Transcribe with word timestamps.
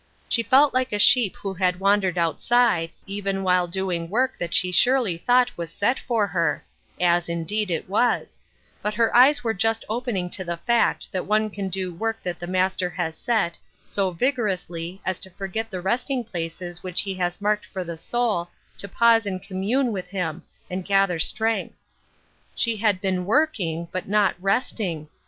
She 0.27 0.41
felt 0.41 0.73
like 0.73 0.91
a 0.91 0.97
sheep 0.97 1.35
who 1.35 1.53
had 1.53 1.79
wandered 1.79 2.17
outside, 2.17 2.89
even 3.05 3.43
while 3.43 3.67
doing 3.67 4.09
work 4.09 4.35
that 4.39 4.51
she 4.51 4.71
surely 4.71 5.15
thought 5.15 5.55
was 5.55 5.71
set 5.71 5.99
for 5.99 6.25
her— 6.25 6.65
as, 6.99 7.29
indeed, 7.29 7.69
it 7.69 7.87
was; 7.87 8.39
but 8.81 8.95
her 8.95 9.15
eyes 9.15 9.43
were 9.43 9.53
just 9.53 9.85
opening 9.87 10.27
to 10.31 10.43
the 10.43 10.57
fact 10.57 11.11
that 11.11 11.27
one 11.27 11.51
can 11.51 11.69
do 11.69 11.93
work 11.93 12.23
that 12.23 12.39
the 12.39 12.47
Master 12.47 12.89
has 12.89 13.15
set, 13.15 13.59
so 13.85 14.09
vigor 14.09 14.47
ously 14.47 14.99
as 15.05 15.19
to 15.19 15.29
forget 15.29 15.69
the 15.69 15.81
resting 15.81 16.23
places 16.23 16.81
which 16.81 17.01
he 17.01 17.13
has 17.13 17.39
marked 17.39 17.67
for 17.67 17.83
the 17.83 17.95
soul 17.95 18.49
to 18.79 18.87
pause 18.87 19.27
and 19.27 19.43
commune 19.43 19.91
with 19.91 20.07
him, 20.07 20.41
and 20.67 20.83
gather 20.83 21.19
strength. 21.19 21.77
She 22.55 22.77
had 22.77 23.01
been 23.01 23.23
working^ 23.27 23.87
but 23.91 24.07
not 24.07 24.33
resting. 24.39 25.09